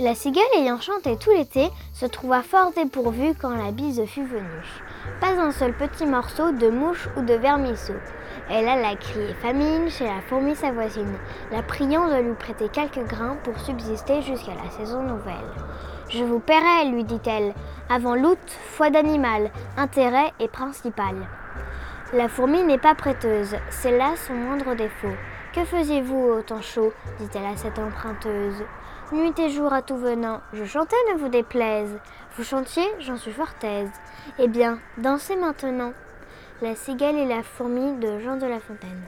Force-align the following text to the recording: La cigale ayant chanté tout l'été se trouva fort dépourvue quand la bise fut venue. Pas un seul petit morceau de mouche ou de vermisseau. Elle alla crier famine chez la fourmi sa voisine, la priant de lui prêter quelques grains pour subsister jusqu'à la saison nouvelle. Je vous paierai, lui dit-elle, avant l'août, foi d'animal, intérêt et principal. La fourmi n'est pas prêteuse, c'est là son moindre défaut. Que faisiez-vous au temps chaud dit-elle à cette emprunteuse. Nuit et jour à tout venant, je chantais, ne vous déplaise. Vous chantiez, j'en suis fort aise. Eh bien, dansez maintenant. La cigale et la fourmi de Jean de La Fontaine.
La 0.00 0.14
cigale 0.14 0.44
ayant 0.56 0.80
chanté 0.80 1.16
tout 1.16 1.32
l'été 1.32 1.70
se 1.92 2.06
trouva 2.06 2.42
fort 2.42 2.70
dépourvue 2.70 3.34
quand 3.34 3.56
la 3.56 3.72
bise 3.72 4.04
fut 4.04 4.24
venue. 4.24 4.82
Pas 5.20 5.32
un 5.40 5.50
seul 5.50 5.72
petit 5.72 6.06
morceau 6.06 6.52
de 6.52 6.68
mouche 6.68 7.08
ou 7.16 7.22
de 7.22 7.34
vermisseau. 7.34 7.94
Elle 8.48 8.68
alla 8.68 8.94
crier 8.94 9.34
famine 9.42 9.90
chez 9.90 10.04
la 10.04 10.20
fourmi 10.28 10.54
sa 10.54 10.70
voisine, 10.70 11.18
la 11.50 11.64
priant 11.64 12.06
de 12.06 12.22
lui 12.22 12.34
prêter 12.34 12.68
quelques 12.68 13.04
grains 13.08 13.38
pour 13.42 13.58
subsister 13.58 14.22
jusqu'à 14.22 14.54
la 14.54 14.70
saison 14.70 15.02
nouvelle. 15.02 15.34
Je 16.10 16.22
vous 16.22 16.38
paierai, 16.38 16.90
lui 16.92 17.02
dit-elle, 17.02 17.52
avant 17.90 18.14
l'août, 18.14 18.38
foi 18.46 18.90
d'animal, 18.90 19.50
intérêt 19.76 20.32
et 20.38 20.46
principal. 20.46 21.16
La 22.14 22.26
fourmi 22.30 22.62
n'est 22.62 22.78
pas 22.78 22.94
prêteuse, 22.94 23.54
c'est 23.68 23.94
là 23.94 24.14
son 24.16 24.32
moindre 24.32 24.74
défaut. 24.74 25.12
Que 25.54 25.62
faisiez-vous 25.62 26.16
au 26.16 26.40
temps 26.40 26.62
chaud 26.62 26.94
dit-elle 27.20 27.44
à 27.44 27.54
cette 27.54 27.78
emprunteuse. 27.78 28.64
Nuit 29.12 29.38
et 29.38 29.50
jour 29.50 29.74
à 29.74 29.82
tout 29.82 29.98
venant, 29.98 30.40
je 30.54 30.64
chantais, 30.64 30.96
ne 31.12 31.18
vous 31.18 31.28
déplaise. 31.28 31.98
Vous 32.34 32.44
chantiez, 32.44 32.86
j'en 33.00 33.18
suis 33.18 33.32
fort 33.32 33.52
aise. 33.62 33.90
Eh 34.38 34.48
bien, 34.48 34.78
dansez 34.96 35.36
maintenant. 35.36 35.92
La 36.62 36.74
cigale 36.74 37.18
et 37.18 37.26
la 37.26 37.42
fourmi 37.42 37.98
de 37.98 38.18
Jean 38.20 38.36
de 38.36 38.46
La 38.46 38.58
Fontaine. 38.58 39.02